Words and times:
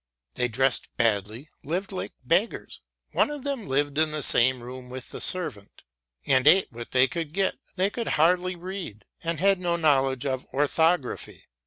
They 0.33 0.47
dressed 0.47 0.89
badly, 0.97 1.51
lived 1.63 1.91
like 1.91 2.13
beggars 2.25 2.81
one 3.11 3.29
of 3.29 3.43
them 3.43 3.67
lived 3.67 3.99
in 3.99 4.09
the 4.09 4.23
same 4.23 4.63
room 4.63 4.89
with 4.89 5.11
the 5.11 5.21
servant 5.21 5.83
and 6.25 6.47
ate 6.47 6.71
what 6.71 6.89
they 6.89 7.07
could 7.07 7.33
get; 7.33 7.57
they 7.75 7.91
could 7.91 8.07
hardly 8.17 8.55
read, 8.55 9.05
and 9.23 9.39
had 9.39 9.59
no 9.59 9.75
knowledge 9.75 10.25
of 10.25 10.47
orthography. 10.55 11.45